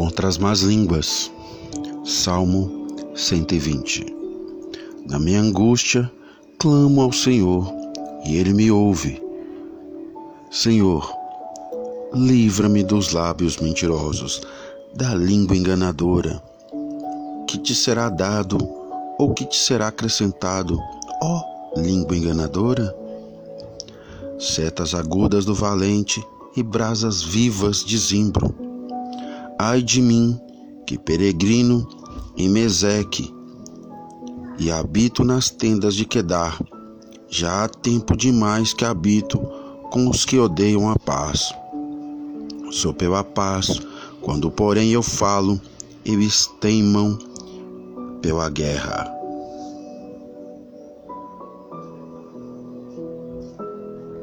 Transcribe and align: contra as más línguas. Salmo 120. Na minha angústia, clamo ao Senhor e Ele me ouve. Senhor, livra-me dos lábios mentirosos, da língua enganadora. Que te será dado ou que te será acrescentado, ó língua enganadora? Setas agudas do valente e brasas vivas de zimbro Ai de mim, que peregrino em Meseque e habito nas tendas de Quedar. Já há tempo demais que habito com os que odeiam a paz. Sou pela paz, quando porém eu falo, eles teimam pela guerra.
contra 0.00 0.28
as 0.28 0.38
más 0.38 0.62
línguas. 0.62 1.30
Salmo 2.06 2.86
120. 3.14 4.06
Na 5.06 5.18
minha 5.18 5.42
angústia, 5.42 6.10
clamo 6.58 7.02
ao 7.02 7.12
Senhor 7.12 7.70
e 8.24 8.38
Ele 8.38 8.54
me 8.54 8.70
ouve. 8.70 9.22
Senhor, 10.50 11.06
livra-me 12.14 12.82
dos 12.82 13.12
lábios 13.12 13.58
mentirosos, 13.58 14.40
da 14.94 15.14
língua 15.14 15.54
enganadora. 15.54 16.42
Que 17.46 17.58
te 17.58 17.74
será 17.74 18.08
dado 18.08 18.56
ou 19.18 19.34
que 19.34 19.44
te 19.44 19.58
será 19.58 19.88
acrescentado, 19.88 20.78
ó 21.22 21.42
língua 21.76 22.16
enganadora? 22.16 22.96
Setas 24.38 24.94
agudas 24.94 25.44
do 25.44 25.54
valente 25.54 26.24
e 26.56 26.62
brasas 26.62 27.22
vivas 27.22 27.84
de 27.84 27.98
zimbro 27.98 28.69
Ai 29.62 29.82
de 29.82 30.00
mim, 30.00 30.40
que 30.86 30.96
peregrino 30.96 31.86
em 32.34 32.48
Meseque 32.48 33.30
e 34.58 34.70
habito 34.70 35.22
nas 35.22 35.50
tendas 35.50 35.94
de 35.94 36.06
Quedar. 36.06 36.58
Já 37.28 37.64
há 37.64 37.68
tempo 37.68 38.16
demais 38.16 38.72
que 38.72 38.86
habito 38.86 39.38
com 39.90 40.08
os 40.08 40.24
que 40.24 40.38
odeiam 40.38 40.88
a 40.88 40.98
paz. 40.98 41.52
Sou 42.70 42.94
pela 42.94 43.22
paz, 43.22 43.82
quando 44.22 44.50
porém 44.50 44.92
eu 44.92 45.02
falo, 45.02 45.60
eles 46.06 46.50
teimam 46.58 47.18
pela 48.22 48.48
guerra. 48.48 49.19